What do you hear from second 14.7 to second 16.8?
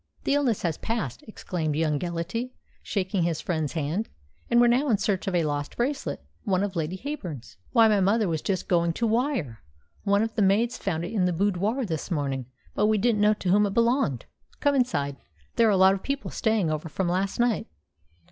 inside. There are a lot of people staying